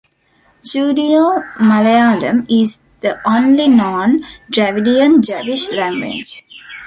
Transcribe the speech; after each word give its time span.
Judeo-Malayalam 0.65 2.47
is 2.49 2.81
the 3.01 3.21
only 3.23 3.67
known 3.67 4.25
Dravidian 4.51 5.21
Jewish 5.23 5.71
language. 5.73 6.43